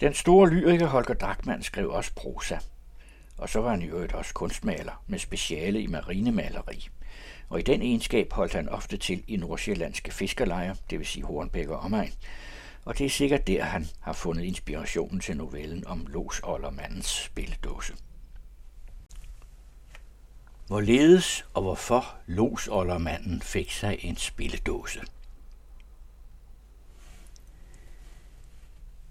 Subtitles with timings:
[0.00, 2.58] Den store lyriker Holger Drachmann skrev også prosa,
[3.38, 6.88] og så var han i øvrigt også kunstmaler med speciale i marinemaleri.
[7.48, 11.68] Og i den egenskab holdt han ofte til i nordsjællandske fiskerlejre, det vil sige Hornbæk
[11.68, 12.12] og omegn.
[12.84, 17.94] Og det er sikkert der, han har fundet inspirationen til novellen om Los Ollermandens spildåse.
[20.66, 25.00] Hvorledes og hvorfor Los Ollermanden fik sig en spilledåse.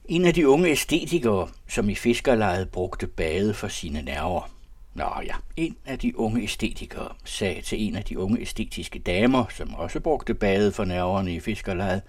[0.05, 4.51] En af de unge æstetikere, som i fiskerlejet brugte bade for sine nerver.
[4.93, 9.45] Nå ja, en af de unge æstetikere sagde til en af de unge æstetiske damer,
[9.49, 12.01] som også brugte bade for nerverne i fiskerlejet,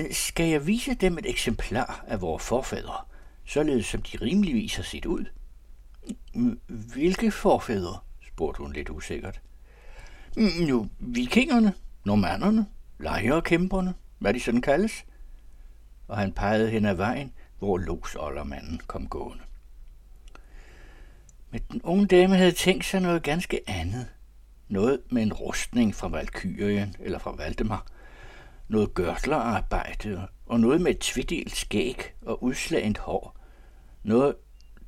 [0.00, 3.04] øh, skal jeg vise dem et eksemplar af vores forfædre,
[3.46, 5.24] således som de rimeligvis har set ud?
[6.34, 7.98] Mm, hvilke forfædre?
[8.28, 9.40] spurgte hun lidt usikkert.
[10.36, 11.72] Mm, nu, vikingerne,
[12.04, 12.66] normannerne,
[12.98, 15.04] lejerkæmperne, hvad de sådan kaldes
[16.10, 19.44] og han pegede hen ad vejen, hvor losoldermanden kom gående.
[21.50, 24.06] Men den unge dame havde tænkt sig noget ganske andet.
[24.68, 27.86] Noget med en rustning fra Valkyrien eller fra Valdemar.
[28.68, 33.36] Noget gørtlerarbejde og noget med et tvidelt skæg og udslagent hår.
[34.02, 34.34] Noget,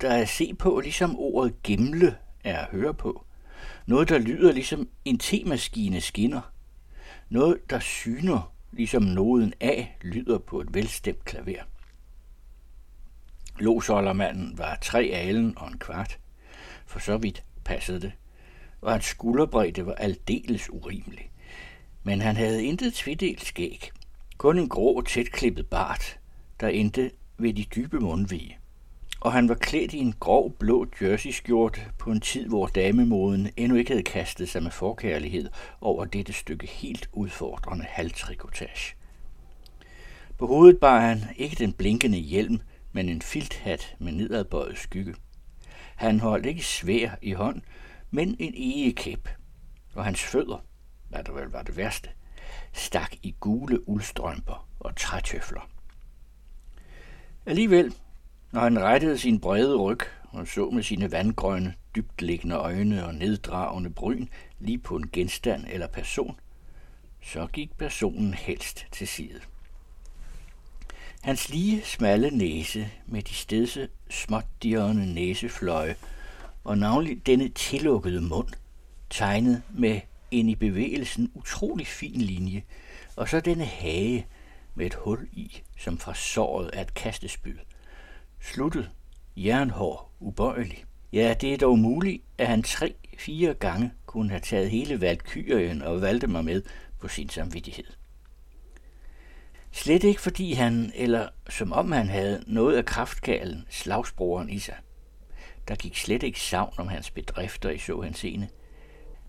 [0.00, 3.24] der er at se på, ligesom ordet gimle er at høre på.
[3.86, 6.52] Noget, der lyder ligesom en temaskine skinner.
[7.28, 11.62] Noget, der syner ligesom noden A lyder på et velstemt klaver.
[13.58, 16.18] Losoldermanden var tre alen og en kvart.
[16.86, 18.12] For så vidt passede det,
[18.80, 21.30] og hans skulderbredde var aldeles urimelig.
[22.02, 23.90] Men han havde intet tvidelt skæg,
[24.36, 26.18] kun en grå, tætklippet bart,
[26.60, 28.58] der endte ved de dybe mundvige
[29.22, 33.78] og han var klædt i en grov blå jerseyskjorte på en tid, hvor damemoden endnu
[33.78, 35.48] ikke havde kastet sig med forkærlighed
[35.80, 38.94] over dette stykke helt udfordrende halvtrikotage.
[40.38, 42.60] På hovedet bar han ikke den blinkende hjelm,
[42.92, 45.14] men en filthat med nedadbøjet skygge.
[45.96, 47.62] Han holdt ikke svær i hånd,
[48.10, 49.28] men en egekæp,
[49.94, 50.64] og hans fødder,
[51.08, 52.08] hvad der vel var det værste,
[52.72, 55.70] stak i gule uldstrømper og trætøfler.
[57.46, 57.94] Alligevel
[58.52, 63.90] når han rettede sin brede ryg og så med sine vandgrønne, dybtliggende øjne og neddragende
[63.90, 64.26] bryn
[64.60, 66.40] lige på en genstand eller person,
[67.22, 69.40] så gik personen helst til side.
[71.20, 75.96] Hans lige smalle næse med de stedse småtdirrende næsefløje
[76.64, 78.48] og navnlig denne tillukkede mund,
[79.10, 82.62] tegnet med en i bevægelsen utrolig fin linje,
[83.16, 84.26] og så denne hage
[84.74, 87.56] med et hul i, som fra såret af et kastespyd–
[88.42, 88.90] sluttet,
[89.36, 90.84] jernhår, ubøjelig.
[91.12, 96.00] Ja, det er dog muligt, at han tre-fire gange kunne have taget hele Valkyrien og
[96.00, 96.62] valgte mig med
[97.00, 97.84] på sin samvittighed.
[99.72, 104.76] Slet ikke fordi han, eller som om han havde noget af kraftkalen, slagsbroren i sig.
[105.68, 108.48] Der gik slet ikke savn om hans bedrifter i så hans scene.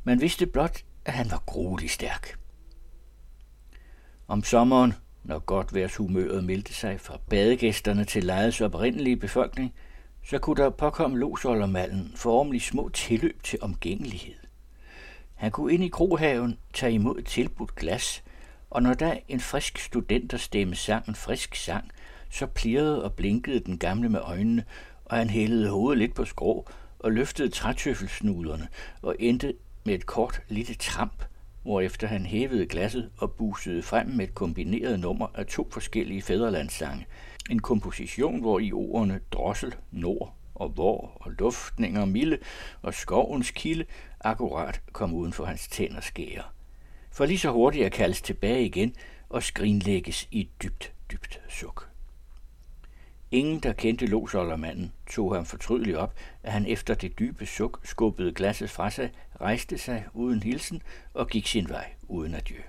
[0.04, 2.40] Man vidste blot, at han var gruelig stærk.
[4.28, 6.00] Om sommeren når godt værs
[6.44, 9.74] meldte sig fra badegæsterne til lejets oprindelige befolkning,
[10.26, 14.36] så kunne der påkomme losoldermalen formelig små tilløb til omgængelighed.
[15.36, 18.24] Han kunne ind i krohaven tage imod et tilbudt glas,
[18.70, 21.92] og når der en frisk studenterstemme sang en frisk sang,
[22.30, 24.64] så plirrede og blinkede den gamle med øjnene,
[25.06, 26.68] og han hældede hovedet lidt på skrå
[27.00, 28.68] og løftede trætøffelsnuderne
[29.02, 29.54] og endte
[29.86, 31.24] med et kort lille tramp,
[31.64, 37.06] hvorefter han hævede glasset og busede frem med et kombineret nummer af to forskellige fædrelandssange.
[37.50, 42.38] En komposition, hvor i ordene drossel, nord og hvor og luftninger milde
[42.82, 43.86] og skovens kilde
[44.22, 46.44] akkurat kom uden for hans tænder skære.
[47.12, 48.96] For lige så hurtigt at kaldes tilbage igen
[49.30, 51.90] og skrinlægges i et dybt, dybt suk.
[53.32, 56.14] Ingen, der kendte losoldermanden, tog ham fortrydeligt op,
[56.44, 59.10] at han efter det dybe suk skubbede glasset fra sig,
[59.44, 60.82] rejste sig uden hilsen
[61.14, 62.62] og gik sin vej uden adieu.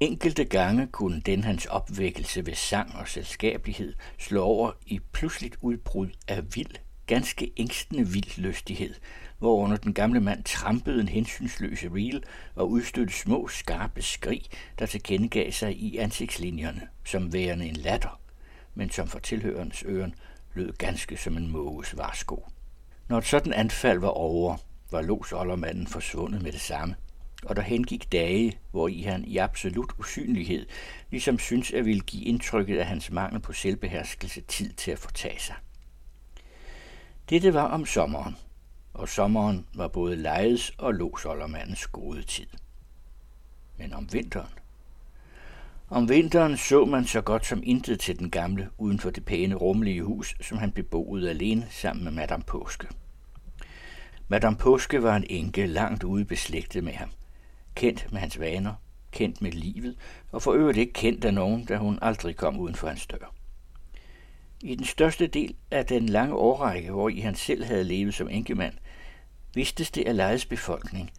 [0.00, 6.08] Enkelte gange kunne den hans opvækkelse ved sang og selskabelighed slå over i pludseligt udbrud
[6.28, 8.94] af vild, ganske ængstende vild lystighed,
[9.38, 12.24] hvorunder den gamle mand trampede en hensynsløse reel
[12.54, 14.42] og udstødte små, skarpe skrig,
[14.78, 18.20] der tilkendegav sig i ansigtslinjerne, som værende en latter
[18.76, 20.14] men som for tilhørens øren
[20.54, 22.48] lød ganske som en måges varsko.
[23.08, 24.56] Når et sådan anfald var over,
[24.90, 26.94] var losoldermanden forsvundet med det samme,
[27.44, 30.66] og der hengik dage, hvor i han i absolut usynlighed
[31.10, 35.40] ligesom synes at ville give indtrykket af hans mangel på selvbeherskelse tid til at fortage
[35.40, 35.54] sig.
[37.30, 38.36] Dette var om sommeren,
[38.94, 42.46] og sommeren var både lejets og losoldermandens gode tid.
[43.78, 44.50] Men om vinteren,
[45.88, 49.54] Om vinteren så man så godt som intet til den gamle uden for det pæne
[49.54, 52.86] rummelige hus, som han beboede alene sammen med Madame Påske.
[54.28, 57.10] Madame Påske var en enke langt ude beslægtet med ham.
[57.74, 58.74] Kendt med hans vaner,
[59.12, 59.96] kendt med livet,
[60.32, 63.34] og for øvrigt ikke kendt af nogen, da hun aldrig kom uden for hans dør.
[64.60, 68.28] I den største del af den lange årrække, hvor i han selv havde levet som
[68.28, 68.74] enkemand,
[69.54, 71.10] vidstes det af lejets befolkning,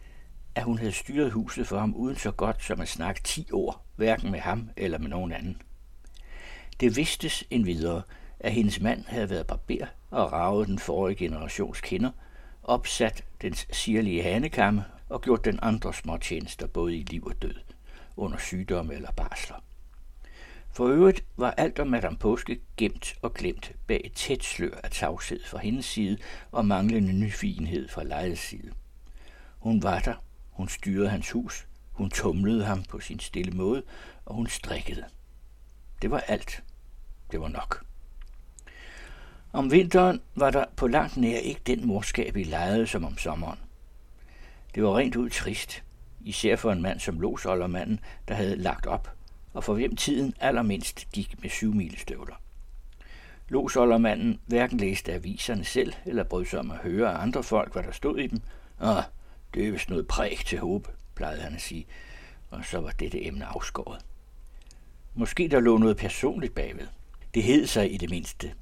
[0.54, 3.84] at hun havde styret huset for ham uden så godt som at snakke ti ord,
[3.96, 5.62] hverken med ham eller med nogen anden.
[6.80, 8.02] Det vidstes endvidere,
[8.40, 12.10] at hendes mand havde været barber og ravet den forrige generations kinder,
[12.68, 17.54] opsat dens sirlige hanekamme og gjort den andre småtjenester både i liv og død,
[18.16, 19.56] under sygdomme eller barsler.
[20.70, 24.90] For øvrigt var alt om Madame Påske gemt og glemt bag et tæt slør af
[24.90, 26.18] tavshed fra hendes side
[26.52, 28.72] og manglende nyfigenhed fra lejets side.
[29.58, 30.14] Hun var der,
[30.50, 33.82] hun styrede hans hus, hun tumlede ham på sin stille måde,
[34.24, 35.04] og hun strikkede.
[36.02, 36.62] Det var alt.
[37.32, 37.87] Det var nok.
[39.52, 43.58] Om vinteren var der på langt nær ikke den morskab i lejet som om sommeren.
[44.74, 45.82] Det var rent ud trist,
[46.20, 49.10] især for en mand som losoldermanden, der havde lagt op,
[49.52, 52.34] og for hvem tiden allermindst gik med syvmilestøvler.
[53.48, 57.82] Losoldermanden hverken læste aviserne selv, eller brød sig om at høre af andre folk, hvad
[57.82, 58.40] der stod i dem.
[58.80, 59.02] Ah,
[59.54, 61.86] det er vist noget præg til håb, plejede han at sige,
[62.50, 64.04] og så var dette emne afskåret.
[65.14, 66.86] Måske der lå noget personligt bagved.
[67.34, 68.52] Det hed sig i det mindste,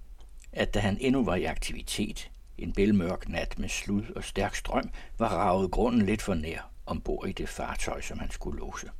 [0.56, 4.90] at da han endnu var i aktivitet, en bælmørk nat med slud og stærk strøm,
[5.18, 8.90] var ravet grunden lidt for nær ombord i det fartøj, som han skulle låse.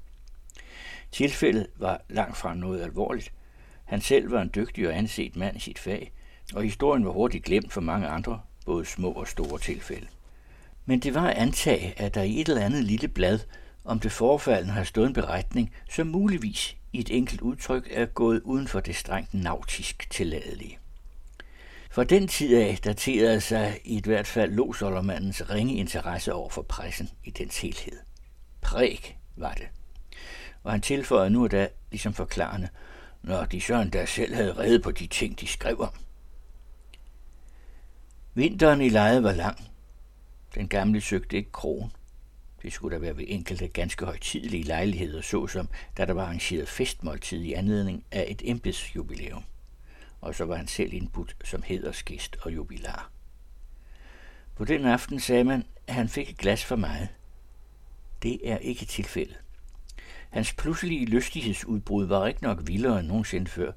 [1.12, 3.32] Tilfældet var langt fra noget alvorligt.
[3.84, 6.12] Han selv var en dygtig og anset mand i sit fag,
[6.54, 10.06] og historien var hurtigt glemt for mange andre, både små og store tilfælde.
[10.86, 13.38] Men det var at antage, at der i et eller andet lille blad
[13.84, 18.40] om det forfaldende har stået en beretning, som muligvis i et enkelt udtryk er gået
[18.44, 20.78] uden for det strengt nautisk tilladelige.
[21.96, 26.62] For den tid af daterede sig i et hvert fald losoldermandens ringe interesse over for
[26.62, 27.98] pressen i dens helhed.
[28.60, 29.68] Præg var det.
[30.62, 32.68] Og han tilføjede nu og da, ligesom forklarende,
[33.22, 35.92] når de så der selv havde reddet på de ting, de skrev om.
[38.34, 39.58] Vinteren i lejet var lang.
[40.54, 41.92] Den gamle søgte ikke krogen.
[42.62, 47.42] Det skulle der være ved enkelte ganske højtidelige lejligheder, såsom da der var arrangeret festmåltid
[47.42, 49.42] i anledning af et embedsjubilæum
[50.26, 53.10] og så var han selv indbudt som hedersgæst og jubilar.
[54.56, 57.08] På den aften sagde man, at han fik et glas for meget.
[58.22, 59.40] Det er ikke tilfældet.
[60.30, 63.72] Hans pludselige lystighedsudbrud var ikke nok vildere end nogensinde før,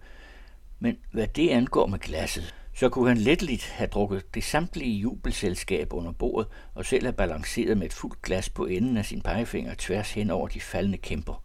[0.80, 5.94] men hvad det angår med glasset, så kunne han letteligt have drukket det samtlige jubelselskab
[5.94, 9.76] under bordet og selv have balanceret med et fuldt glas på enden af sin pegefinger
[9.78, 11.44] tværs hen over de faldende kæmper.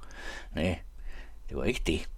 [0.55, 0.79] Nej,
[1.49, 2.09] det var ikke det.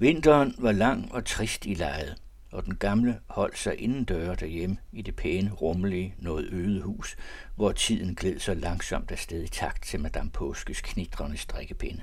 [0.00, 2.16] Vinteren var lang og trist i lejet,
[2.50, 7.16] og den gamle holdt sig indendøre derhjemme i det pæne, rummelige, noget øde hus,
[7.56, 12.02] hvor tiden gled så langsomt afsted i takt til Madame Påskes knitrende strikkepinde.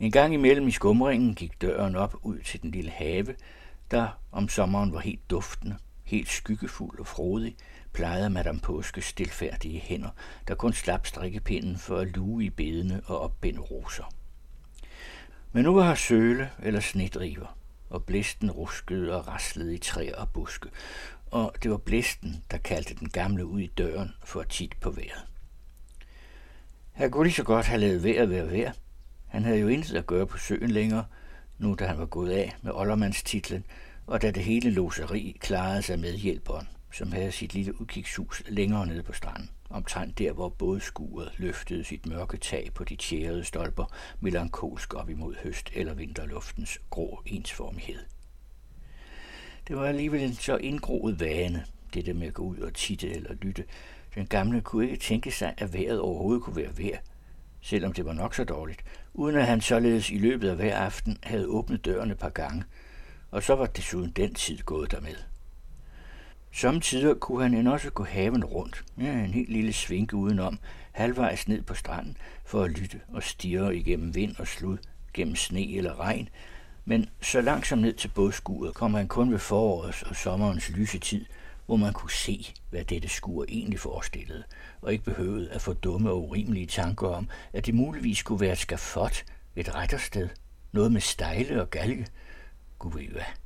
[0.00, 3.34] En gang imellem i skumringen gik døren op ud til den lille have,
[3.90, 7.56] der om sommeren var helt duftende, helt skyggefuld og frodig,
[7.92, 10.10] plejede Madame Påskes stilfærdige hænder,
[10.48, 14.21] der kun slap strikkepinden for at luge i bedene og opbinde roser.
[15.54, 17.58] Men nu var her søle eller snedriver,
[17.90, 20.68] og blæsten ruskede og raslede i træer og buske,
[21.30, 24.90] og det var blæsten, der kaldte den gamle ud i døren for at tit på
[24.90, 25.26] vejret.
[26.92, 28.72] Han kunne lige så godt have lavet vejr være vejr.
[29.26, 31.04] Han havde jo intet at gøre på søen længere,
[31.58, 33.64] nu da han var gået af med oldermandstitlen,
[34.06, 38.86] og da det hele loseri klarede sig med hjælperen, som havde sit lille udkigshus længere
[38.86, 43.84] nede på stranden omtrent der, hvor bådskuret løftede sit mørke tag på de tjærede stolper,
[44.20, 47.98] melankolsk op imod høst- eller vinterluftens grå ensformighed.
[49.68, 51.64] Det var alligevel en så indgroet vane,
[51.94, 53.64] det der med at gå ud og titte eller lytte.
[54.14, 56.98] Den gamle kunne ikke tænke sig, at vejret overhovedet kunne være vejr,
[57.60, 61.18] selvom det var nok så dårligt, uden at han således i løbet af hver aften
[61.22, 62.64] havde åbnet dørene et par gange,
[63.30, 65.31] og så var desuden den tid gået dermed.
[66.54, 70.58] Samtidig kunne han end også gå haven rundt, ja, en helt lille svinke udenom,
[70.92, 74.78] halvvejs ned på stranden, for at lytte og stirre igennem vind og slud,
[75.14, 76.28] gennem sne eller regn,
[76.84, 81.24] men så langsomt ned til bådskuret kom han kun ved forårets og sommerens lyse tid,
[81.66, 84.42] hvor man kunne se, hvad dette skur egentlig forestillede,
[84.82, 88.52] og ikke behøvede at få dumme og urimelige tanker om, at det muligvis kunne være
[88.52, 89.24] et skafot,
[89.56, 90.28] et rettersted,
[90.72, 92.06] noget med stejle og galge.
[92.78, 93.41] Gud ved hvad.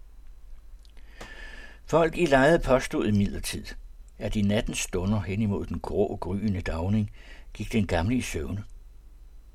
[1.88, 3.64] Folk i lejet påstod imidlertid,
[4.18, 7.10] at i nattens stunder hen imod den grå, gryende dagning
[7.54, 8.64] gik den gamle i søvne.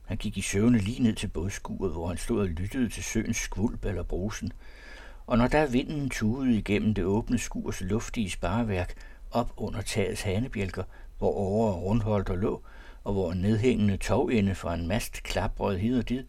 [0.05, 3.37] Han gik i søvne lige ned til bådskuret, hvor han stod og lyttede til søens
[3.37, 4.51] skvulp eller brusen.
[5.27, 8.93] Og når der vinden tugede igennem det åbne skurs luftige spareværk
[9.31, 10.83] op under tagets hanebjælker,
[11.17, 12.63] hvor over og rundholdt lå,
[13.03, 16.23] og hvor en nedhængende togende fra en mast klaprede hid og did,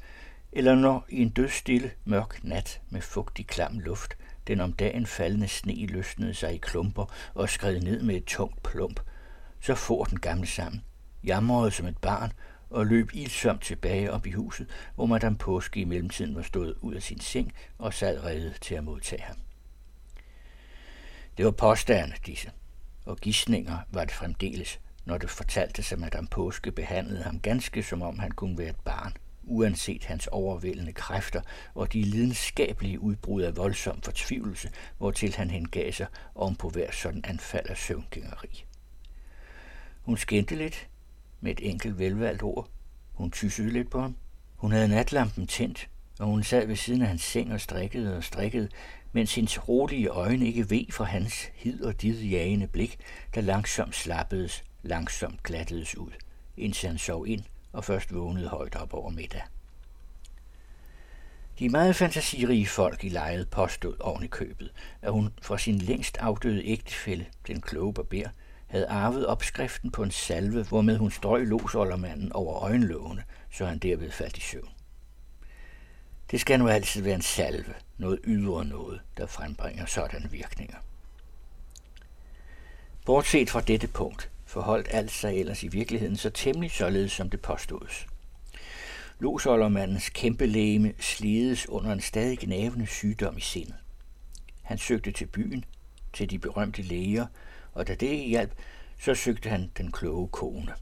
[0.52, 5.48] eller når i en dødstille, mørk nat med fugtig klam luft, den om dagen faldende
[5.48, 9.00] sne løsnede sig i klumper og skred ned med et tungt plump,
[9.60, 10.84] så for den gamle sammen,
[11.24, 12.32] jamrede som et barn
[12.70, 16.94] og løb ildsomt tilbage op i huset, hvor Madame Påske i mellemtiden var stået ud
[16.94, 19.36] af sin seng og sad reddet til at modtage ham.
[21.36, 22.50] Det var påstande, disse,
[23.06, 27.82] og gissninger var det fremdeles, når det fortalte sig, at Madame Påske behandlede ham ganske
[27.82, 31.40] som om han kunne være et barn, uanset hans overvældende kræfter
[31.74, 37.24] og de lidenskabelige udbrud af voldsom fortvivlelse, hvortil han hengav sig om på hver sådan
[37.24, 38.64] anfald af søvngængeri.
[40.02, 40.88] Hun skændte lidt
[41.40, 42.68] med et enkelt velvalgt ord.
[43.12, 44.16] Hun tyssede lidt på ham.
[44.56, 48.24] Hun havde natlampen tændt, og hun sad ved siden af hans seng og strikkede og
[48.24, 48.68] strikkede,
[49.12, 52.98] mens hendes rolige øjne ikke ved fra hans hid og did jagende blik,
[53.34, 56.10] der langsomt slappedes, langsomt glattedes ud,
[56.56, 57.42] indtil han sov ind
[57.72, 59.42] og først vågnede højt op over middag.
[61.58, 66.16] De meget fantasirige folk i lejet påstod oven i købet, at hun fra sin længst
[66.16, 68.28] afdøde ægtefælle, den kloge barber,
[68.66, 74.10] havde arvet opskriften på en salve, hvormed hun strøg losoldermanden over øjenlågene, så han derved
[74.10, 74.68] faldt i søvn.
[76.30, 80.76] Det skal nu altid være en salve, noget ydre noget, der frembringer sådanne virkninger.
[83.04, 87.40] Bortset fra dette punkt, forholdt alt sig ellers i virkeligheden så temmelig således, som det
[87.40, 88.06] påstås.
[89.18, 93.74] Losoldermandens kæmpe læme slides under en stadig gnavende sygdom i sindet.
[94.62, 95.64] Han søgte til byen,
[96.12, 97.26] til de berømte læger,
[97.72, 98.52] og da det ikke hjalp,
[98.98, 100.72] så søgte han den kloge kone.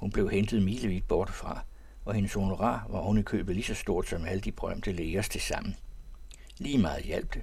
[0.00, 1.64] Hun blev hentet milevidt bortefra,
[2.04, 5.28] og hendes honorar var hun i købet lige så stort som alle de berømte lægers
[5.28, 5.76] til sammen.
[6.58, 7.42] Lige meget hjalp det.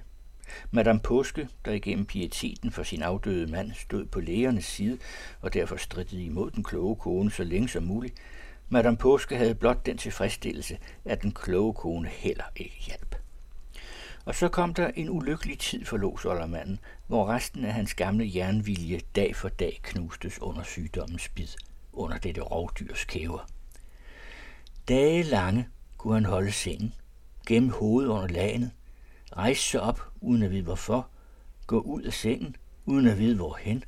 [0.70, 4.98] Madame Påske, der igennem pieteten for sin afdøde mand stod på lægernes side
[5.40, 8.14] og derfor strittede imod den kloge kone så længe som muligt,
[8.68, 13.16] Madame Påske havde blot den tilfredsstillelse, at den kloge kone heller ikke hjalp.
[14.24, 19.00] Og så kom der en ulykkelig tid for losoldermanden, hvor resten af hans gamle jernvilje
[19.16, 21.48] dag for dag knustes under sygdommens bid,
[21.92, 23.48] under dette rovdyrs kæver.
[24.88, 26.94] Dage lange kunne han holde sengen,
[27.46, 28.70] gennem hovedet under lagenet,
[29.36, 31.08] rejse sig op uden at vide hvorfor,
[31.66, 33.84] gå ud af sengen uden at vide hvorhen,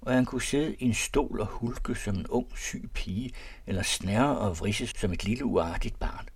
[0.00, 3.30] og han kunne sidde i en stol og hulke som en ung syg pige,
[3.66, 6.28] eller snære og vrisse som et lille uartigt barn.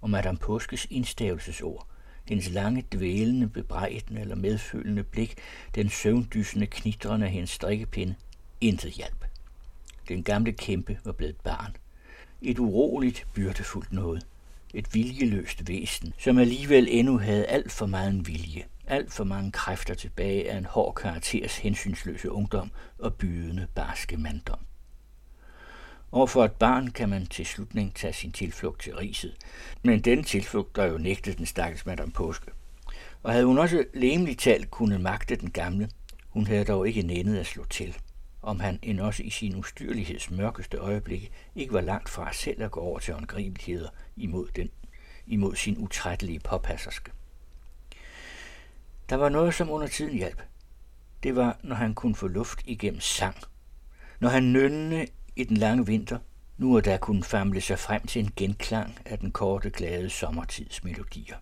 [0.00, 1.86] Og Madame Påskes indstavelsesord–
[2.28, 5.34] hendes lange, dvælende, bebrejdende eller medfølende blik,
[5.74, 8.14] den søvndysende knitrende af hendes strikkepinde,
[8.60, 9.24] intet hjælp.
[10.08, 11.76] Den gamle kæmpe var blevet et barn.
[12.42, 14.26] Et uroligt, byrdefuldt noget.
[14.74, 19.94] Et viljeløst væsen, som alligevel endnu havde alt for meget vilje, alt for mange kræfter
[19.94, 24.58] tilbage af en hård karakters hensynsløse ungdom og bydende barske manddom.
[26.10, 29.36] Og for et barn kan man til slutning tage sin tilflugt til riset,
[29.82, 32.50] men den tilflugt der jo nægtet den stakkels madame påske.
[33.22, 35.88] Og havde hun også lemligt talt kunne magte den gamle,
[36.28, 37.96] hun havde dog ikke nændet at slå til,
[38.48, 42.70] om han end også i sin ustyrligheds mørkeste øjeblik ikke var langt fra selv at
[42.70, 44.70] gå over til håndgribeligheder imod, den,
[45.26, 47.10] imod sin utrættelige påpasserske.
[49.08, 50.42] Der var noget, som under tiden hjalp.
[51.22, 53.36] Det var, når han kunne få luft igennem sang.
[54.20, 56.18] Når han nønnende i den lange vinter,
[56.58, 60.84] nu og da kunne famle sig frem til en genklang af den korte, glade sommertids
[60.84, 61.36] melodier.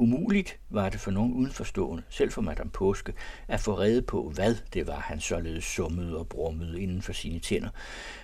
[0.00, 3.12] Umuligt var det for nogen udenforstående, selv for Madame Påske,
[3.48, 7.38] at få rede på, hvad det var, han således summede og brummede inden for sine
[7.38, 7.68] tænder.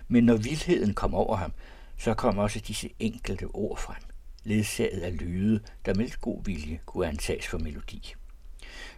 [0.09, 1.53] Men når vildheden kom over ham,
[1.99, 4.03] så kom også disse enkelte ord frem,
[4.45, 8.15] ledsaget af lyde, der med god vilje kunne antages for melodi.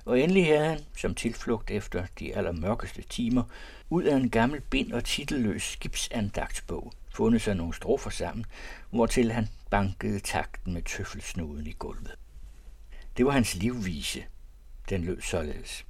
[0.04, 3.42] Og endelig havde han, som tilflugt efter de allermørkeste timer,
[3.90, 8.46] ud af en gammel bind og titelløs skibsandagtsbog fundet sig nogle strofer sammen,
[8.90, 12.16] hvortil han bankede takten med tøffelsnuden i gulvet.
[13.16, 14.24] Det var hans livvise.
[14.90, 15.86] Den lød således.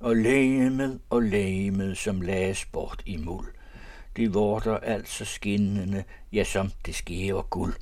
[0.00, 3.46] Og lægemet og lægemet, som lages bort i muld.
[4.16, 7.74] De vorter altså skinnende, ja som det skæver guld.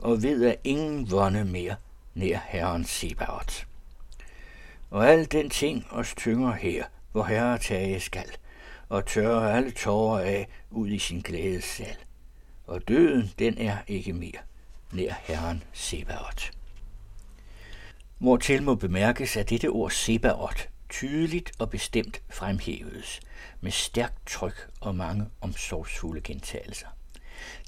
[0.00, 1.76] Og ved at ingen vonde mere,
[2.14, 3.66] nær herren Sebaot.
[4.90, 8.30] Og al den ting os tynger her, hvor herre tage skal,
[8.88, 11.96] og tørre alle tårer af ud i sin glædes sal.
[12.66, 14.40] Og døden, den er ikke mere,
[14.92, 16.61] nær herren Sebaot
[18.40, 23.20] til må bemærkes, at dette ord Sebaot tydeligt og bestemt fremhævedes,
[23.60, 26.86] med stærkt tryk og mange omsorgsfulde gentagelser.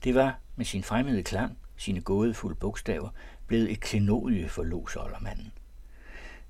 [0.05, 3.09] Det var med sin fremmede klang, sine gådefulde bogstaver,
[3.47, 5.53] blevet et klenodie for losoldermanden.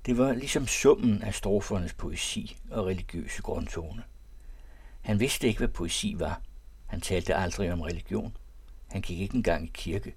[0.05, 4.03] Det var ligesom summen af strofernes poesi og religiøse grundtone.
[5.01, 6.41] Han vidste ikke, hvad poesi var.
[6.85, 8.37] Han talte aldrig om religion.
[8.91, 10.15] Han gik ikke engang i kirke.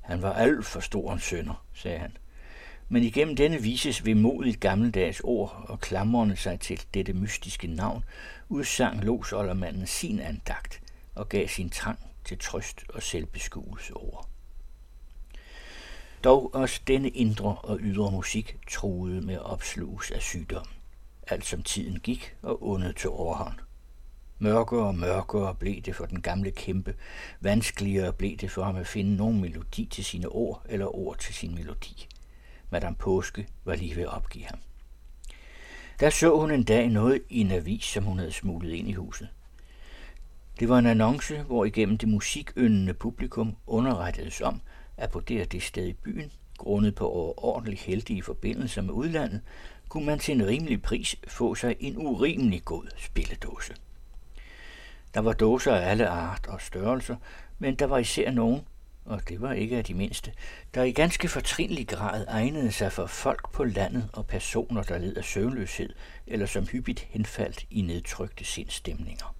[0.00, 2.16] Han var alt for stor en sønder, sagde han.
[2.88, 8.04] Men igennem denne vises ved modigt gammeldags ord og klamrende sig til dette mystiske navn,
[8.48, 10.80] udsang losoldermanden sin andagt
[11.14, 14.28] og gav sin trang til trøst og selvbeskuelse over.
[16.24, 20.66] Dog også denne indre og ydre musik troede med at opsluges af sygdom,
[21.26, 23.54] alt som tiden gik og ondet til overhånd.
[24.38, 26.94] Mørkere og mørkere blev det for den gamle kæmpe,
[27.40, 31.34] vanskeligere blev det for ham at finde nogen melodi til sine ord eller ord til
[31.34, 32.08] sin melodi.
[32.70, 34.58] Madame Påske var lige ved at opgive ham.
[36.00, 38.92] Der så hun en dag noget i en avis, som hun havde smuglet ind i
[38.92, 39.28] huset.
[40.60, 44.60] Det var en annonce, hvor igennem det musikyndende publikum underrettedes om,
[44.96, 49.40] at på det det sted i byen, grundet på overordentligt heldige forbindelser med udlandet,
[49.88, 53.74] kunne man til en rimelig pris få sig en urimelig god spilledåse.
[55.14, 57.16] Der var dåser af alle art og størrelser,
[57.58, 58.60] men der var især nogen,
[59.08, 60.32] og det var ikke af de mindste,
[60.74, 65.16] der i ganske fortrinlig grad egnede sig for folk på landet og personer, der led
[65.16, 65.94] af søvnløshed
[66.26, 69.34] eller som hyppigt henfaldt i nedtrykte sindstemninger.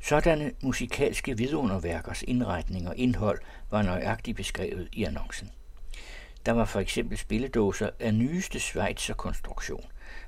[0.00, 3.38] Sådanne musikalske vidunderværkers indretning og indhold
[3.70, 5.50] var nøjagtigt beskrevet i annoncen.
[6.46, 9.84] Der var for eksempel spilledåser af nyeste Schweizer konstruktion,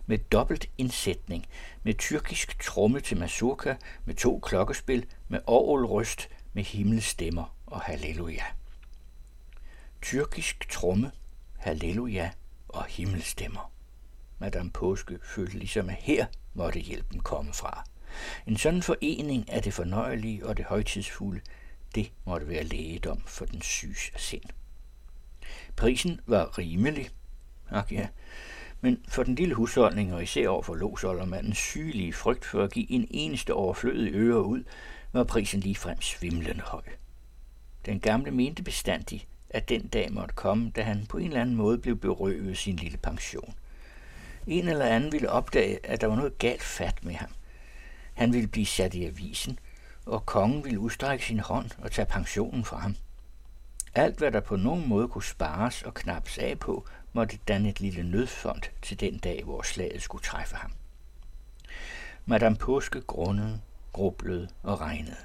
[0.06, 1.47] med dobbelt indsætning,
[1.82, 8.45] med tyrkisk tromme til mazurka, med to klokkespil, med orgelryst, med himmelstemmer og halleluja.
[10.02, 11.12] Tyrkisk tromme,
[11.59, 12.31] halleluja
[12.69, 13.73] og himmelstemmer.
[14.38, 17.85] Madame Påske følte ligesom, at her måtte hjælpen komme fra.
[18.47, 21.41] En sådan forening af det fornøjelige og det højtidsfulde,
[21.95, 24.45] det måtte være lægedom for den syges sind.
[25.76, 27.11] Prisen var rimelig,
[27.71, 28.09] ak ja,
[28.81, 32.91] men for den lille husholdning og især over for losoldermandens sygelige frygt for at give
[32.91, 34.65] en eneste overflødig øre ud,
[35.13, 36.82] var prisen ligefrem svimlende høj.
[37.86, 41.56] Den gamle mente bestandig, at den dag måtte komme, da han på en eller anden
[41.56, 43.54] måde blev berøvet sin lille pension.
[44.47, 47.30] En eller anden ville opdage, at der var noget galt fat med ham.
[48.14, 49.58] Han ville blive sat i avisen,
[50.06, 52.97] og kongen ville udstrække sin hånd og tage pensionen fra ham.
[53.95, 57.80] Alt, hvad der på nogen måde kunne spares og knappes af på, måtte danne et
[57.80, 60.73] lille nødfond til den dag, hvor slaget skulle træffe ham.
[62.26, 63.60] Madame Påske grundede,
[63.92, 65.16] grublede og regnede.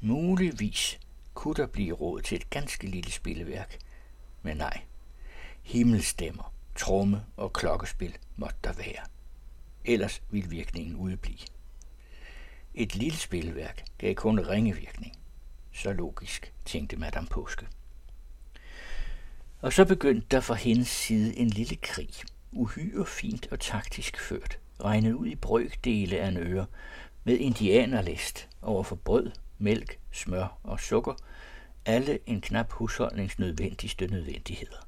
[0.00, 1.00] Muligvis
[1.40, 3.78] kunne der blive råd til et ganske lille spilleværk,
[4.42, 4.80] men nej.
[5.62, 9.04] Himmelstemmer, tromme og klokkespil måtte der være.
[9.84, 11.38] Ellers ville virkningen udeblive.
[12.74, 15.12] Et lille spilværk gav kun ringevirkning.
[15.72, 17.66] Så logisk, tænkte Madame Påske.
[19.60, 22.10] Og så begyndte der fra hendes side en lille krig,
[22.52, 26.66] uhyre fint og taktisk ført, regnet ud i brøkdele af en øre,
[27.24, 31.14] med indianerlæst over for brød, mælk, smør og sukker,
[31.86, 34.86] alle en knap husholdningsnødvendigste nødvendigheder.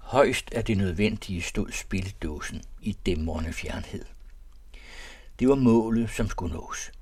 [0.00, 4.04] Højst af det nødvendige stod spildåsen i dæmrende fjernhed.
[5.38, 6.92] Det var målet, som skulle nås.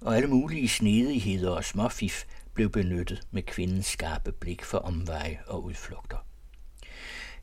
[0.00, 5.64] Og alle mulige snedigheder og småfif blev benyttet med kvindens skarpe blik for omveje og
[5.64, 6.26] udflugter.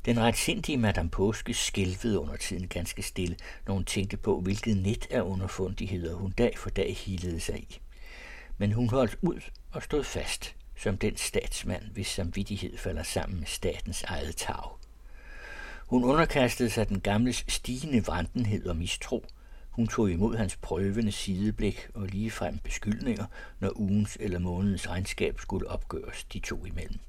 [0.05, 3.35] Den retsindige Madame Påske skælvede under tiden ganske stille,
[3.67, 7.79] når hun tænkte på, hvilket net af underfundigheder hun dag for dag hilede sig i.
[8.59, 9.41] Men hun holdt ud
[9.71, 14.77] og stod fast, som den statsmand, hvis samvittighed falder sammen med statens eget tag.
[15.87, 19.25] Hun underkastede sig den gamles stigende vandenhed og mistro–
[19.79, 23.25] hun tog imod hans prøvende sideblik og ligefrem beskyldninger,
[23.59, 26.99] når ugens eller månedens regnskab skulle opgøres de to imellem.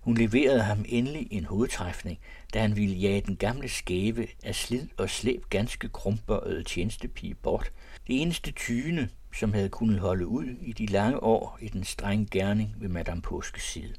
[0.00, 2.18] Hun leverede ham endelig en hovedtræfning,
[2.54, 7.72] da han ville jage den gamle skæve af slid og slæb ganske krumbøjet tjenestepige bort.
[8.06, 12.26] Det eneste tyne, som havde kunnet holde ud i de lange år i den strenge
[12.30, 13.94] gerning ved Madame Påskes side.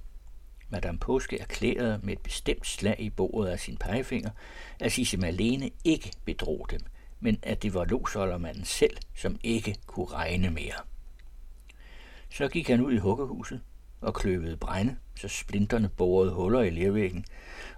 [0.70, 4.30] Madame Påske erklærede med et bestemt slag i bordet af sin pegefinger,
[4.80, 6.80] at Sisse Malene ikke bedrog dem,
[7.20, 10.82] men at det var losholdermanden selv, som ikke kunne regne mere.
[12.30, 13.62] Så gik han ud i huggehuset
[14.02, 17.26] og kløvede brænde, så splinterne borede huller i lervæggen,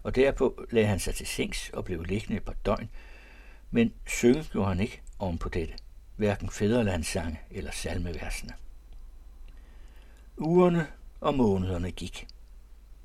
[0.04, 2.90] og derpå lagde han sig til sengs og blev liggende et par døgn,
[3.72, 5.74] men synge gjorde han ikke oven på dette,
[6.16, 8.54] hverken fædrelandssange eller salmeversene.
[10.38, 10.88] Ugerne
[11.22, 12.28] og månederne gik.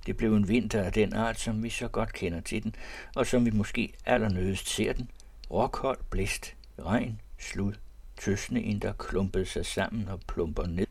[0.06, 2.74] Det blev en vinter af den art, som vi så godt kender til den,
[3.16, 5.10] og som vi måske allernødest ser den,
[5.50, 7.72] Råkold, blæst, regn, slud,
[8.20, 10.86] tøsne ind, der klumpede sig sammen og plumper ned.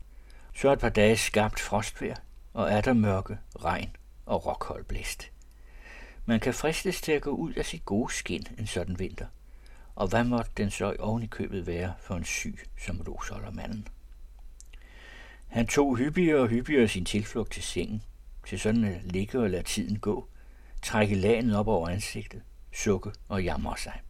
[0.54, 2.16] Så et par dage skabt frostvejr,
[2.52, 5.30] og er der mørke, regn og råkold blæst.
[6.26, 9.26] Man kan fristes til at gå ud af sit gode skin en sådan vinter.
[10.00, 13.00] Og hvad måtte den så oven i købet være for en syg som
[13.52, 13.88] manden?
[15.48, 18.02] Han tog hyppigere og hyppigere sin tilflugt til sengen,
[18.48, 20.28] til sådan at ligge og lade tiden gå,
[20.82, 24.00] trække lagen op over ansigtet, sukke og jamre sig.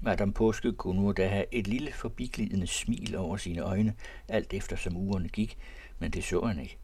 [0.00, 3.94] Madame Påske kunne nu da have et lille forbiglidende smil over sine øjne,
[4.28, 5.58] alt efter som ugerne gik,
[5.98, 6.76] men det så han ikke.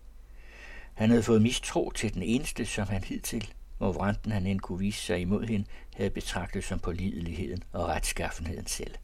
[0.94, 4.78] Han havde fået mistro til den eneste, som han hidtil, hvor vranden han end kunne
[4.78, 8.94] vise sig imod hende, havde betragtet som pålideligheden og retskaffenheden selv.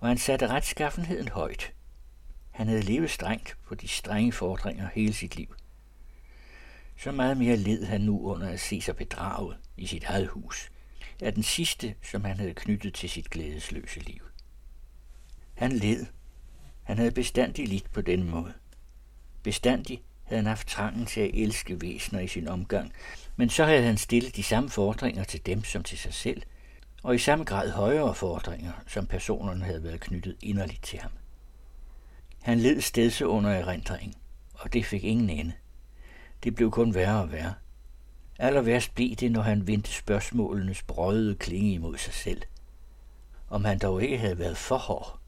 [0.00, 1.72] Og han satte retskaffenheden højt.
[2.50, 5.54] Han havde levet strengt på de strenge fordringer hele sit liv.
[6.96, 10.70] Så meget mere led han nu under at se sig bedraget i sit eget hus,
[11.22, 14.22] er den sidste, som han havde knyttet til sit glædesløse liv.
[15.54, 16.06] Han led.
[16.82, 18.52] Han havde bestandig lidt på den måde.
[19.42, 22.92] Bestandig havde han haft trangen til at elske væsener i sin omgang,
[23.36, 26.42] men så havde han stillet de samme fordringer til dem som til sig selv,
[27.02, 31.10] og i samme grad højere fordringer, som personerne havde været knyttet inderligt til ham.
[32.42, 34.14] Han led stedse under erindring,
[34.54, 35.52] og det fik ingen ende.
[36.44, 37.54] Det blev kun værre og værre.
[38.38, 42.42] Aller værst blev det, når han vendte spørgsmålenes brøde klinge imod sig selv.
[43.48, 45.18] Om han dog ikke havde været for hård.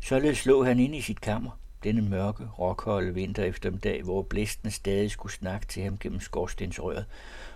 [0.00, 1.50] Således lå han inde i sit kammer,
[1.84, 7.06] denne mørke, råkolde vinter eftermiddag, hvor blæsten stadig skulle snakke til ham gennem skorstensrøret,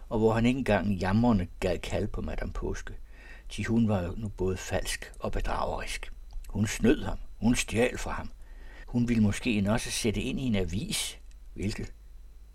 [0.08, 2.94] og hvor han ikke engang jammerne gav kald på Madame Påske.
[3.48, 6.12] Til hun var jo nu både falsk og bedragerisk.
[6.48, 8.30] Hun snød ham, hun stjal fra ham.
[8.86, 11.18] Hun ville måske også sætte ind i en avis,
[11.54, 11.92] hvilket?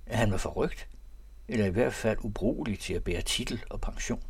[0.05, 0.87] At han var forrygt,
[1.47, 4.23] eller i hvert fald ubrugelig til at bære titel og pension.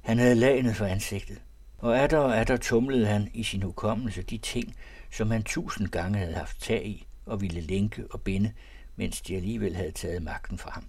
[0.00, 1.40] Han havde lagnet for ansigtet,
[1.78, 4.76] og er der og er der tumlede han i sin hukommelse de ting,
[5.10, 8.52] som han tusind gange havde haft tag i og ville lænke og binde,
[8.96, 10.84] mens de alligevel havde taget magten fra ham.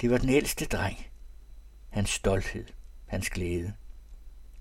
[0.00, 1.06] Det var den ældste dreng,
[1.88, 2.64] hans stolthed,
[3.06, 3.72] hans glæde.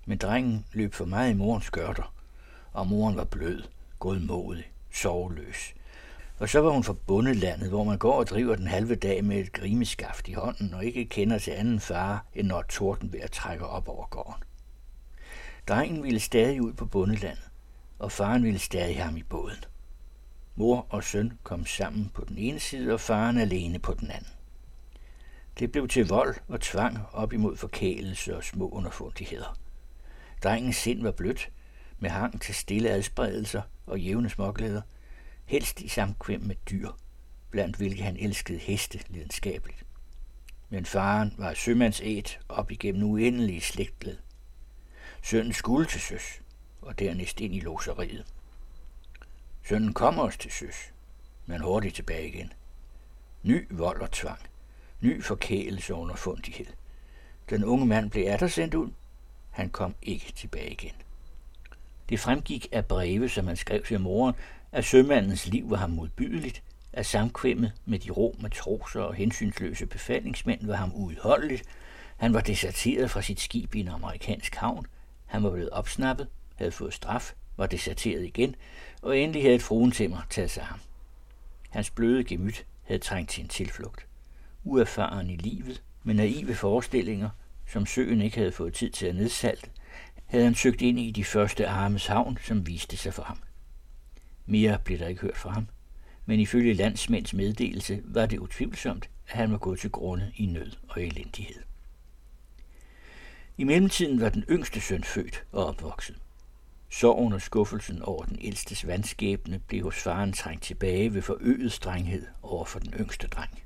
[0.06, 2.14] Men drengen løb for meget i morens skørter,
[2.74, 3.64] og moren var blød,
[4.00, 5.74] godmodig, soveløs.
[6.40, 9.38] Og så var hun fra bundelandet, hvor man går og driver den halve dag med
[9.38, 13.32] et grimeskaft i hånden og ikke kender til anden far, end når torden ved at
[13.32, 14.44] trække op over gården.
[15.68, 17.50] Drengen ville stadig ud på bundelandet,
[18.00, 19.64] og faren ville stadig ham i båden.
[20.56, 24.30] Mor og søn kom sammen på den ene side, og faren alene på den anden.
[25.60, 29.58] Det blev til vold og tvang op imod forkælelse og små underfundigheder.
[30.44, 31.52] Drengens sind var blødt,
[32.00, 34.82] med hang til stille adspredelser og jævne småglæder,
[35.46, 36.90] helst i samkvem med dyr,
[37.50, 39.86] blandt hvilke han elskede heste lidenskabeligt.
[40.70, 44.18] Men faren var sømandsæt op igennem uendelige slægtled.
[45.26, 46.42] Sønnen skulle til søs,
[46.82, 48.26] og dernæst ind i loseriet.
[49.68, 50.76] Sønnen kom også til søs,
[51.46, 52.54] men hurtigt tilbage igen.
[53.44, 54.40] Ny vold og tvang.
[55.02, 56.66] Ny forkælelse og underfundighed.
[57.50, 58.92] Den unge mand blev atter sendt ud.
[59.52, 60.94] Han kom ikke tilbage igen.
[62.10, 64.36] Det fremgik af breve, som han skrev til moren,
[64.72, 70.66] at sømandens liv var ham modbydeligt, at samkvemmet med de rå matroser og hensynsløse befalingsmænd
[70.66, 71.64] var ham uudholdeligt,
[72.18, 74.88] han var deserteret fra sit skib i en amerikansk havn,
[75.26, 78.56] han var blevet opsnappet, havde fået straf, var deserteret igen,
[79.02, 80.80] og endelig havde et fruentimmer taget sig ham.
[81.70, 84.08] Hans bløde gemyt havde trængt til en tilflugt.
[84.64, 87.30] Uerfaren i livet, med naive forestillinger,
[87.68, 89.70] som søen ikke havde fået tid til at nedsalte,
[90.26, 93.38] havde han søgt ind i de første armes havn, som viste sig for ham.
[94.46, 95.68] Mere blev der ikke hørt fra ham,
[96.26, 100.72] men ifølge landsmænds meddelelse var det utvivlsomt, at han var gået til grunde i nød
[100.88, 101.62] og elendighed.
[103.58, 106.16] I mellemtiden var den yngste søn født og opvokset.
[106.90, 112.26] Sorgen og skuffelsen over den ældstes vandskæbne blev hos faren trængt tilbage ved forøget strenghed
[112.44, 113.64] over for den yngste dreng.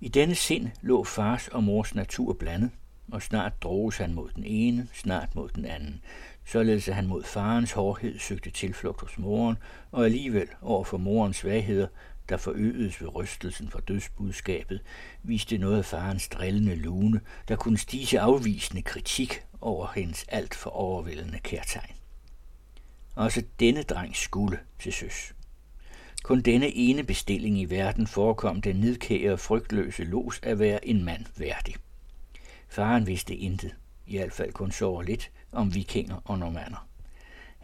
[0.00, 2.70] I denne sind lå fars og mors natur blandet,
[3.12, 6.02] og snart droges han mod den ene, snart mod den anden,
[6.44, 9.56] således at han mod farens hårdhed søgte tilflugt hos moren,
[9.92, 11.86] og alligevel over for morens svagheder
[12.28, 14.80] der forøgedes ved rystelsen for dødsbudskabet,
[15.22, 20.70] viste noget af farens drillende lune, der kunne stige afvisende kritik over hendes alt for
[20.70, 21.94] overvældende kærtegn.
[23.14, 25.34] Også denne dreng skulle til søs.
[26.22, 31.04] Kun denne ene bestilling i verden forekom den nidkære og frygtløse los at være en
[31.04, 31.74] mand værdig.
[32.68, 33.74] Faren vidste intet,
[34.06, 36.88] i hvert fald kun så lidt, om vikinger og normander.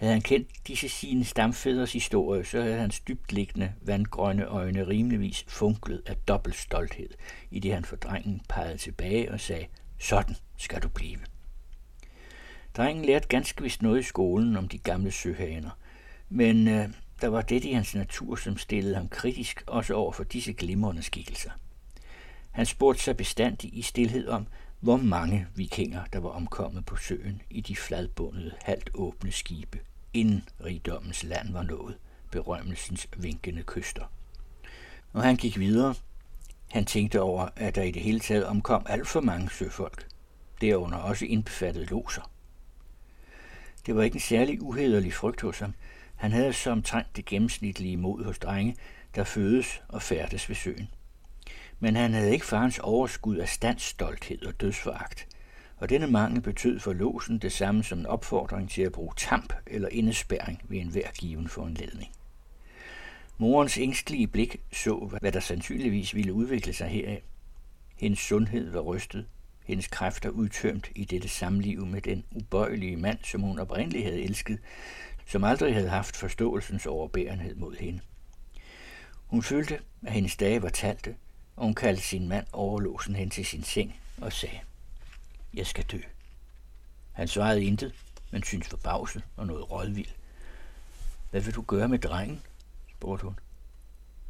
[0.00, 6.02] Havde han kendt disse sine stamfædres historie, så havde hans dybtliggende, vandgrønne øjne rimeligvis funklet
[6.06, 7.08] af dobbelt stolthed,
[7.50, 9.66] i det han for drengen pegede tilbage og sagde,
[9.98, 11.18] sådan skal du blive.
[12.76, 15.78] Drengen lærte ganske vist noget i skolen om de gamle søhaner,
[16.28, 16.88] men øh,
[17.20, 21.02] der var det i hans natur, som stillede ham kritisk også over for disse glimrende
[21.02, 21.50] skikkelser.
[22.50, 24.46] Han spurgte sig bestandig i stillhed om,
[24.80, 29.78] hvor mange vikinger, der var omkommet på søen i de fladbundede, halvt åbne skibe,
[30.14, 31.98] inden rigdommens land var nået,
[32.30, 34.04] berømmelsens vinkende kyster.
[35.12, 35.94] Og han gik videre.
[36.70, 40.06] Han tænkte over, at der i det hele taget omkom alt for mange søfolk,
[40.60, 42.30] derunder også indbefattet loser.
[43.86, 45.74] Det var ikke en særlig uhederlig frygt hos ham.
[46.16, 48.76] Han havde som trængt det gennemsnitlige mod hos drenge,
[49.14, 50.88] der fødes og færdes ved søen
[51.80, 55.28] men han havde ikke farens overskud af standsstolthed og dødsforagt,
[55.80, 59.52] og denne mangel betød for låsen det samme som en opfordring til at bruge tamp
[59.66, 62.12] eller indespærring ved enhver given foranledning.
[63.38, 67.22] Morens ængstlige blik så, hvad der sandsynligvis ville udvikle sig heraf.
[67.96, 69.26] Hendes sundhed var rystet,
[69.64, 74.58] hendes kræfter udtømt i dette samliv med den ubøjelige mand, som hun oprindeligt havde elsket,
[75.26, 78.00] som aldrig havde haft forståelsens overbærenhed mod hende.
[79.26, 81.14] Hun følte, at hendes dage var talte,
[81.56, 84.58] og hun kaldte sin mand overlåsen hen til sin seng og sagde,
[85.54, 86.00] jeg skal dø.
[87.12, 87.94] Han svarede intet,
[88.30, 90.08] men syntes forbavset og noget rådvild.
[91.30, 92.42] Hvad vil du gøre med drengen?
[92.88, 93.38] spurgte hun.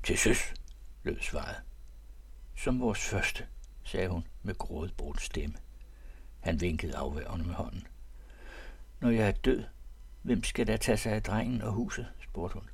[0.04, 0.54] Til søs,
[1.02, 1.56] lød svaret.
[2.56, 3.46] Som vores første,
[3.84, 5.56] sagde hun med grådbrudt stemme.
[6.40, 7.86] Han vinkede afværende med hånden.
[9.00, 9.64] Når jeg er død,
[10.22, 12.06] hvem skal da tage sig af drengen og huset?
[12.22, 12.68] spurgte hun.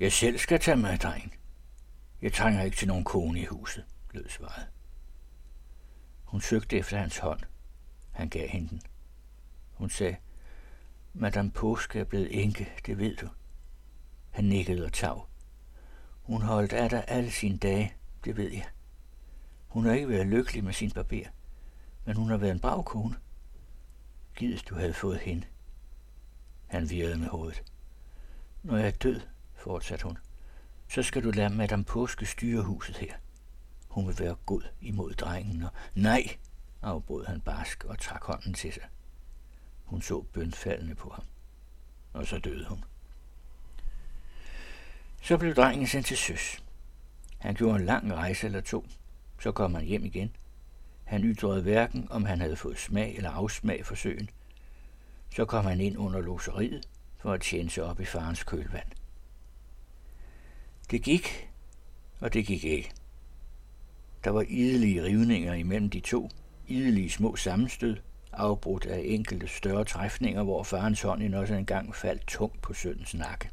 [0.00, 1.32] Jeg selv skal tage mig af drengen,
[2.22, 4.66] jeg trænger ikke til nogen kone i huset, lød svaret.
[6.32, 7.40] Hun søgte efter hans hånd.
[8.10, 8.82] Han gav hende den.
[9.72, 10.16] Hun sagde,
[11.12, 13.28] Madame Påske er blevet enke, det ved du.
[14.30, 15.28] Han nikkede og tav.
[16.22, 18.66] Hun holdt af dig alle sine dage, det ved jeg.
[19.68, 21.24] Hun har ikke været lykkelig med sin barber,
[22.04, 23.16] men hun har været en brav kone.
[24.36, 25.46] Gides du havde fået hende.
[26.66, 27.62] Han virrede med hovedet.
[28.62, 29.20] Når jeg er død,
[29.54, 30.18] fortsatte hun,
[30.88, 33.14] så skal du lade Madame Påske styre huset her.
[33.92, 36.36] Hun vil være god imod drengen, og nej,
[36.82, 38.82] afbrød han barsk og trak hånden til sig.
[39.84, 41.24] Hun så bønfaldende på ham,
[42.12, 42.84] og så døde hun.
[45.22, 46.62] Så blev drengen sendt til søs.
[47.38, 48.86] Han gjorde en lang rejse eller to.
[49.40, 50.36] Så kom han hjem igen.
[51.04, 54.30] Han ytrede hverken, om han havde fået smag eller afsmag for søen.
[55.34, 58.88] Så kom han ind under loseriet for at tjene sig op i farens kølvand.
[60.90, 61.50] Det gik,
[62.20, 62.92] og det gik ikke.
[64.24, 66.28] Der var idelige rivninger imellem de to,
[66.68, 67.96] idelige små sammenstød,
[68.32, 73.14] afbrudt af enkelte større træfninger, hvor farens hånd en også engang faldt tungt på søndens
[73.14, 73.48] nakke.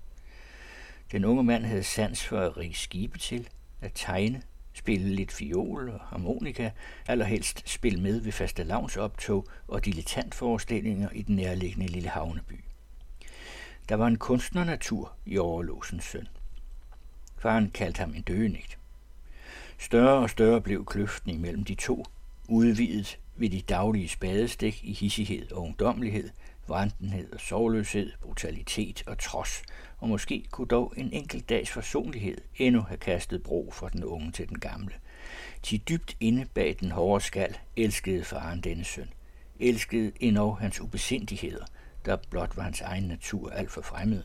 [1.12, 3.50] Den unge mand havde sans for at rige skibe til,
[3.82, 4.42] at tegne,
[4.74, 6.72] spille lidt fiol og harmonika,
[7.08, 12.64] allerhelst spille med ved fastelavnsoptog og dilettantforestillinger i den nærliggende lille havneby.
[13.90, 16.28] Der var en kunstnernatur i overlåsens søn.
[17.38, 18.79] Faren kaldte ham en døgenigt.
[19.82, 22.06] Større og større blev kløften imellem de to,
[22.48, 26.30] udvidet ved de daglige spadestik i hissighed og ungdommelighed,
[26.68, 29.64] vrandenhed og sovløshed, brutalitet og trods,
[29.98, 34.32] og måske kunne dog en enkelt dags forsonlighed endnu have kastet bro fra den unge
[34.32, 34.94] til den gamle.
[35.64, 39.10] Til dybt inde bag den hårde skal elskede faren denne søn.
[39.60, 41.66] Elskede endnu hans ubesindigheder,
[42.06, 44.24] der blot var hans egen natur alt for fremmed.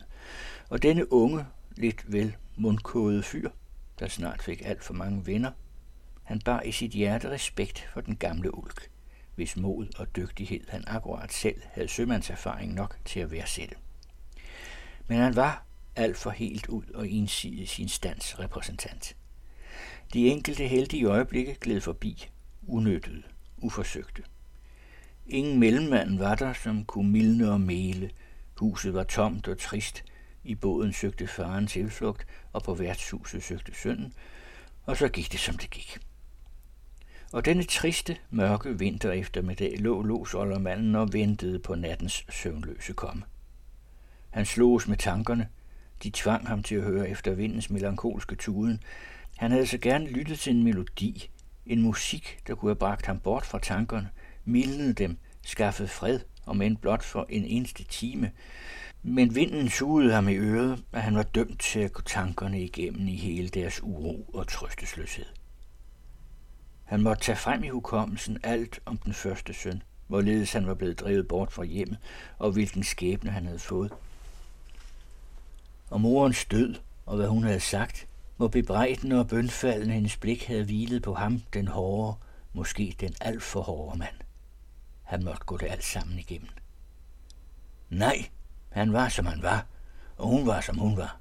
[0.69, 3.49] Og denne unge, lidt vel mundkåede fyr,
[3.99, 5.51] der snart fik alt for mange venner.
[6.23, 8.89] Han bar i sit hjerte respekt for den gamle ulk,
[9.35, 13.75] hvis mod og dygtighed han akkurat selv havde sømandserfaring nok til at værdsætte.
[15.07, 19.15] Men han var alt for helt ud og ensidig sin stands repræsentant.
[20.13, 22.29] De enkelte heldige øjeblikke gled forbi,
[22.67, 23.23] unyttede,
[23.57, 24.23] uforsøgte.
[25.27, 28.11] Ingen mellemmand var der, som kunne mildne og mele.
[28.57, 30.03] Huset var tomt og trist–
[30.45, 34.13] i båden søgte faren tilflugt, og på værtshuset søgte sønnen,
[34.85, 35.97] og så gik det, som det gik.
[37.31, 43.23] Og denne triste, mørke vinter eftermiddag lå losoldermanden og ventede på nattens søvnløse komme.
[44.29, 45.47] Han sloges med tankerne.
[46.03, 48.83] De tvang ham til at høre efter vindens melankolske tuden.
[49.37, 51.29] Han havde så gerne lyttet til en melodi,
[51.65, 54.09] en musik, der kunne have bragt ham bort fra tankerne,
[54.45, 58.31] mildnet dem, skaffet fred, om end blot for en eneste time,
[59.07, 63.07] men vinden sugede ham i øret, at han var dømt til at gå tankerne igennem
[63.07, 65.25] i hele deres uro og trøstesløshed.
[66.83, 70.99] Han måtte tage frem i hukommelsen alt om den første søn, hvorledes han var blevet
[70.99, 71.97] drevet bort fra hjemmet,
[72.37, 73.93] og hvilken skæbne han havde fået.
[75.89, 80.63] Og morens død, og hvad hun havde sagt, hvor bebrejdende og bønfaldende hendes blik havde
[80.63, 82.17] hvilet på ham, den hårde,
[82.53, 84.15] måske den alt for hårde mand.
[85.03, 86.49] han måtte gå det alt sammen igennem.
[87.89, 88.29] Nej,
[88.75, 89.65] han var som han var,
[90.17, 91.19] og hun var som hun var.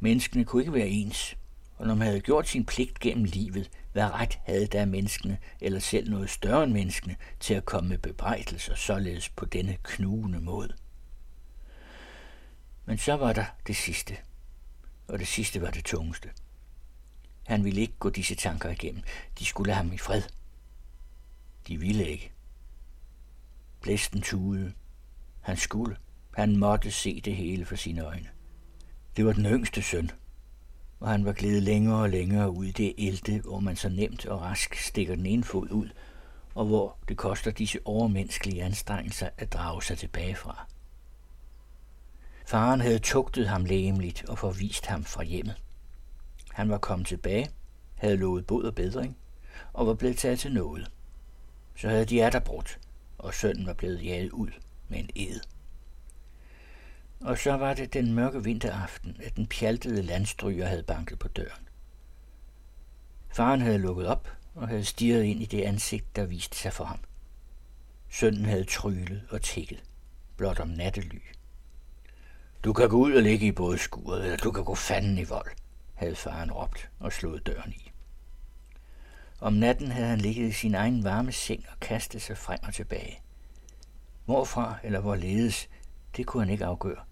[0.00, 1.36] Menneskene kunne ikke være ens,
[1.76, 5.80] og når man havde gjort sin pligt gennem livet, hvad ret havde der menneskene, eller
[5.80, 10.72] selv noget større end menneskene, til at komme med bebrejdelser således på denne knugende måde?
[12.84, 14.16] Men så var der det sidste,
[15.08, 16.30] og det sidste var det tungeste.
[17.46, 19.02] Han ville ikke gå disse tanker igennem.
[19.38, 20.22] De skulle have ham i fred.
[21.68, 22.32] De ville ikke.
[23.80, 24.72] Blæsten tudede.
[25.40, 25.96] Han skulle.
[26.34, 28.28] Han måtte se det hele for sine øjne.
[29.16, 30.10] Det var den yngste søn,
[31.00, 34.26] og han var glædet længere og længere ud i det ælte, hvor man så nemt
[34.26, 35.88] og rask stikker den ene fod ud,
[36.54, 40.66] og hvor det koster disse overmenneskelige anstrengelser at drage sig tilbage fra.
[42.46, 45.56] Faren havde tugtet ham lægemligt og forvist ham fra hjemmet.
[46.52, 47.50] Han var kommet tilbage,
[47.94, 49.16] havde lovet bod og bedring,
[49.72, 50.90] og var blevet taget til noget.
[51.76, 52.78] Så havde de der brudt,
[53.18, 54.50] og sønnen var blevet jaget ud
[54.88, 55.40] med en ed.
[57.24, 61.68] Og så var det den mørke vinteraften, at den pjaltede landstryger havde banket på døren.
[63.28, 66.84] Faren havde lukket op og havde stirret ind i det ansigt, der viste sig for
[66.84, 66.98] ham.
[68.10, 69.82] Sønnen havde tryllet og tækket,
[70.36, 71.20] blot om nattely.
[72.64, 75.24] Du kan gå ud og ligge i både skuret, eller du kan gå fanden i
[75.24, 75.50] vold,
[75.94, 77.90] havde faren råbt og slået døren i.
[79.40, 82.74] Om natten havde han ligget i sin egen varme seng og kastet sig frem og
[82.74, 83.20] tilbage.
[84.24, 85.68] Hvorfra eller hvorledes,
[86.16, 87.04] det kunne han ikke afgøre.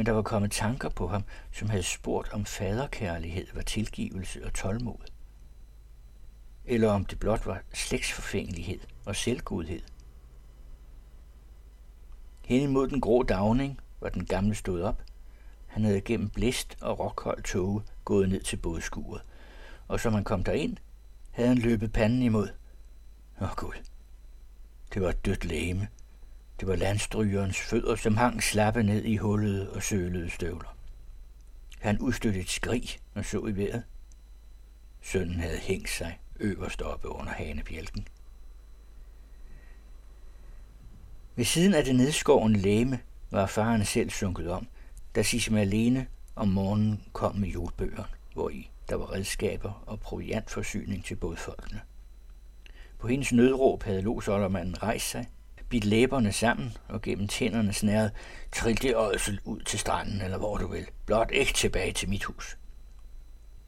[0.00, 4.54] Men der var kommet tanker på ham, som havde spurgt om faderkærlighed var tilgivelse og
[4.54, 5.10] tålmod.
[6.64, 9.80] Eller om det blot var slægtsforfængelighed og selvgodhed.
[12.44, 15.02] Hen imod den grå dagning var den gamle stået op.
[15.66, 19.22] Han havde gennem blæst og rockhold tåge gået ned til bådskuret,
[19.88, 20.76] og som han kom derind,
[21.30, 22.48] havde han løbet panden imod.
[23.40, 23.74] Åh Gud,
[24.94, 25.88] det var et dødt læme.
[26.60, 30.76] Det var landstrygerens fødder, som hang slappe ned i hullet og sølede støvler.
[31.78, 33.82] Han udstødte et skrig og så i vejret.
[35.02, 38.08] Sønnen havde hængt sig øverst oppe under hanebjælken.
[41.36, 44.66] Ved siden af det nedskårende læme var faren selv sunket om,
[45.14, 51.04] da Sissem alene om morgenen kom med julebøgerne, hvor i der var redskaber og proviantforsyning
[51.04, 51.80] til bådfolkene.
[52.98, 55.26] På hendes nødråb havde losoldermanden rejst sig,
[55.70, 58.12] bidt læberne sammen og gennem tænderne snæret,
[58.52, 62.24] trill det ådsel ud til stranden, eller hvor du vil, blot ikke tilbage til mit
[62.24, 62.56] hus.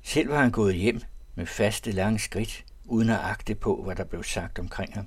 [0.03, 1.01] Selv var han gået hjem
[1.35, 5.07] med faste lange skridt, uden at agte på, hvad der blev sagt omkring ham.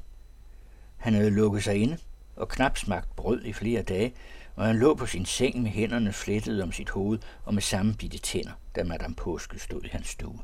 [0.98, 1.98] Han havde lukket sig inde
[2.36, 4.14] og knap smagt brød i flere dage,
[4.56, 8.18] og han lå på sin seng med hænderne flettet om sit hoved og med sammenbitte
[8.18, 10.40] tænder, da Madame Påske stod i hans stue.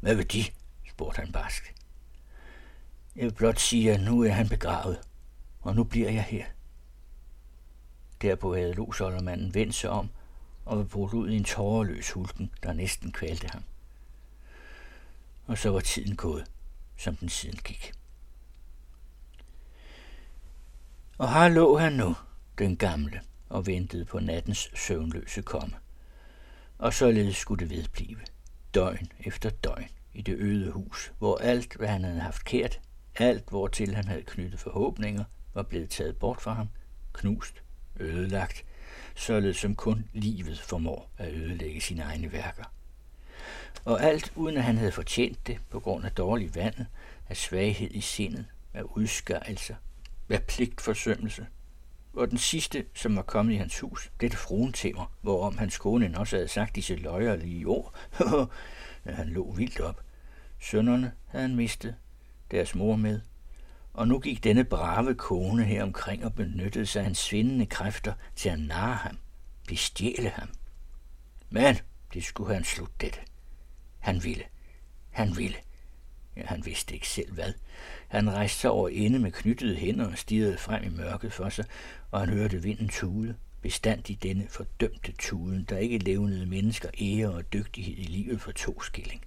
[0.00, 0.44] Hvad vil de?
[0.88, 1.74] spurgte han barsk.
[3.16, 4.98] Jeg vil blot sige, at nu er han begravet,
[5.62, 6.44] og nu bliver jeg her.
[8.22, 10.10] Derpå havde losoldermanden vendt sig om
[10.64, 13.62] og var brudt ud i en tårerløs hulken, der næsten kvalte ham.
[15.46, 16.50] Og så var tiden gået,
[16.96, 17.92] som den siden gik.
[21.18, 22.16] Og her lå han nu,
[22.58, 25.76] den gamle, og ventede på nattens søvnløse komme.
[26.78, 28.20] Og således skulle det vedblive,
[28.74, 32.80] døgn efter døgn, i det øde hus, hvor alt, hvad han havde haft kært,
[33.14, 36.68] alt, hvortil han havde knyttet forhåbninger, var blevet taget bort fra ham,
[37.12, 37.62] knust,
[38.00, 38.64] ødelagt,
[39.14, 42.64] således som kun livet formår at ødelægge sine egne værker.
[43.84, 46.86] Og alt uden at han havde fortjent det på grund af dårlig vandet,
[47.28, 49.74] af svaghed i sindet, af udskejelser,
[50.28, 51.46] af pligtforsømmelse,
[52.14, 56.36] og den sidste, som var kommet i hans hus, dette fruentemmer, hvorom hans kone også
[56.36, 57.94] havde sagt disse løjerlige ord,
[59.04, 60.00] han lå vildt op.
[60.60, 61.94] Sønderne havde han mistet,
[62.50, 63.20] deres mor med,
[63.92, 68.12] og nu gik denne brave kone her omkring og benyttede sig af hans svindende kræfter
[68.36, 69.18] til at narre ham,
[69.68, 70.48] bestjæle ham.
[71.50, 71.76] Men
[72.14, 73.18] det skulle han slutte dette.
[73.98, 74.44] Han ville.
[75.10, 75.56] Han ville.
[76.36, 77.52] Ja, han vidste ikke selv hvad.
[78.08, 81.64] Han rejste sig over ende med knyttede hænder og stirrede frem i mørket for sig,
[82.10, 87.30] og han hørte vinden tude, bestand i denne fordømte tuden, der ikke levnede mennesker ære
[87.30, 89.22] og dygtighed i livet for to skilling.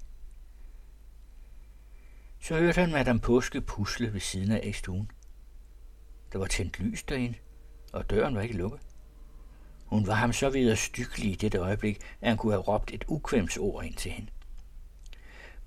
[2.46, 5.12] Så hørte han Madame Påske pusle ved siden af stuen.
[6.32, 7.38] Der var tændt lys derinde,
[7.94, 8.80] og døren var ikke lukket.
[9.86, 13.06] Hun var ham så videre stykkelig i dette øjeblik, at han kunne have råbt et
[13.08, 14.32] ukvemsord ind til hende.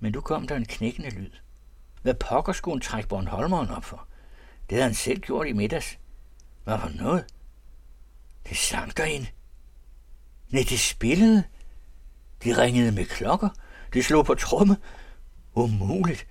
[0.01, 1.31] Men nu kom der en knækkende lyd.
[2.03, 4.09] Hvad pokker skulle hun trække Bornholmeren op for?
[4.71, 5.99] Det havde han selv gjort i middags.
[6.65, 7.25] Hvad for noget?
[8.49, 9.27] Det sang ind.
[10.49, 11.45] Nej, det spillede.
[12.45, 13.49] De ringede med klokker.
[13.95, 14.77] De slog på tromme.
[15.55, 16.27] Umuligt.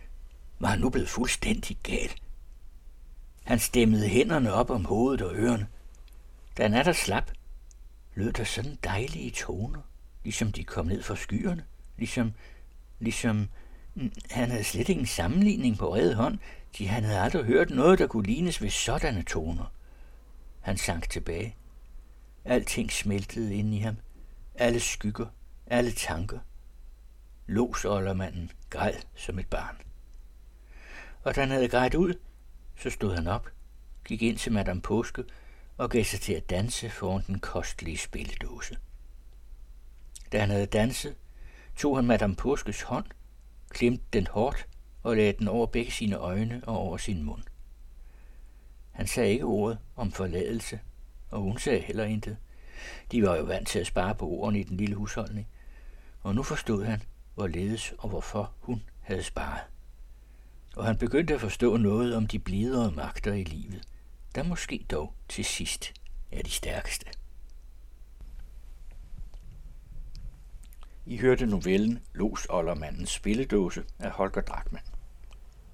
[0.60, 2.12] Var han nu blevet fuldstændig gal?
[3.44, 5.68] Han stemmede hænderne op om hovedet og ørerne.
[6.58, 7.32] Da han er der slap,
[8.16, 9.82] lød der sådan dejlige toner,
[10.24, 11.66] ligesom de kom ned fra skyerne,
[11.98, 12.34] ligesom,
[13.00, 13.48] ligesom,
[13.96, 16.40] mm, han havde slet ingen sammenligning på red hånd,
[16.78, 19.72] de han havde aldrig hørt noget, der kunne lignes ved sådanne toner.
[20.62, 21.56] Han sank tilbage.
[22.46, 23.98] Alting smeltede ind i ham.
[24.56, 25.26] Alle skygger,
[25.68, 26.40] alle tanker.
[27.48, 29.87] Låsoldermanden græd som et barn.
[31.28, 32.14] Og da han havde grædt ud,
[32.76, 33.50] så stod han op,
[34.06, 35.24] gik ind til Madame Påske
[35.78, 38.78] og gav sig til at danse foran den kostelige spilledåse.
[40.32, 41.16] Da han havde danset,
[41.76, 43.06] tog han Madame Påskes hånd,
[43.70, 44.68] klemte den hårdt
[45.04, 47.44] og lagde den over begge sine øjne og over sin mund.
[48.92, 50.80] Han sagde ikke ordet om forladelse,
[51.32, 52.38] og hun sagde heller intet.
[53.12, 55.48] De var jo vant til at spare på ordene i den lille husholdning,
[56.22, 57.04] og nu forstod han,
[57.36, 59.62] hvorledes og hvorfor hun havde sparet.
[60.78, 63.84] Og han begyndte at forstå noget om de blidere magter i livet,
[64.36, 65.94] der måske dog til sidst
[66.32, 67.06] er de stærkeste.
[71.06, 74.86] I hørte novellen Los Ollermandens spilledåse af Holger Drachmann.